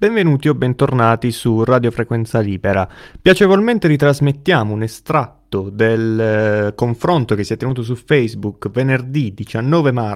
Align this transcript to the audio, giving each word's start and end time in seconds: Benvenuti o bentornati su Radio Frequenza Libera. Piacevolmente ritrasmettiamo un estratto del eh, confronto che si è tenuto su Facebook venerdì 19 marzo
Benvenuti 0.00 0.48
o 0.48 0.54
bentornati 0.54 1.30
su 1.30 1.62
Radio 1.62 1.90
Frequenza 1.90 2.38
Libera. 2.40 2.88
Piacevolmente 3.20 3.86
ritrasmettiamo 3.86 4.72
un 4.72 4.82
estratto 4.82 5.68
del 5.68 6.18
eh, 6.18 6.74
confronto 6.74 7.34
che 7.34 7.44
si 7.44 7.52
è 7.52 7.58
tenuto 7.58 7.82
su 7.82 7.94
Facebook 7.96 8.70
venerdì 8.70 9.34
19 9.34 9.92
marzo 9.92 10.08